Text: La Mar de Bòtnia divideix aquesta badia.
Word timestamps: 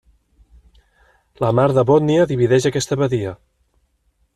La 1.45 1.51
Mar 1.59 1.67
de 1.79 1.85
Bòtnia 1.93 2.27
divideix 2.33 2.69
aquesta 2.71 3.03
badia. 3.05 3.37